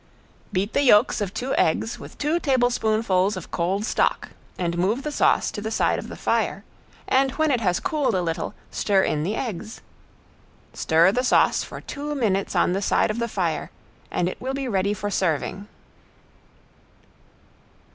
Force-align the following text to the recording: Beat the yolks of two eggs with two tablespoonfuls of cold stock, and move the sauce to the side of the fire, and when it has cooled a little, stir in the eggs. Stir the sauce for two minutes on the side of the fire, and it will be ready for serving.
Beat 0.51 0.73
the 0.73 0.81
yolks 0.81 1.21
of 1.21 1.31
two 1.31 1.53
eggs 1.57 1.99
with 1.99 2.17
two 2.17 2.39
tablespoonfuls 2.39 3.37
of 3.37 3.51
cold 3.51 3.85
stock, 3.85 4.29
and 4.57 4.75
move 4.75 5.03
the 5.03 5.11
sauce 5.11 5.51
to 5.51 5.61
the 5.61 5.69
side 5.69 5.99
of 5.99 6.07
the 6.07 6.15
fire, 6.15 6.63
and 7.07 7.29
when 7.33 7.51
it 7.51 7.61
has 7.61 7.79
cooled 7.79 8.15
a 8.15 8.21
little, 8.23 8.55
stir 8.71 9.03
in 9.03 9.21
the 9.21 9.35
eggs. 9.35 9.81
Stir 10.73 11.11
the 11.11 11.23
sauce 11.23 11.63
for 11.63 11.81
two 11.81 12.15
minutes 12.15 12.55
on 12.55 12.73
the 12.73 12.81
side 12.81 13.11
of 13.11 13.19
the 13.19 13.27
fire, 13.27 13.69
and 14.09 14.27
it 14.27 14.41
will 14.41 14.55
be 14.55 14.67
ready 14.67 14.95
for 14.95 15.11
serving. 15.11 15.67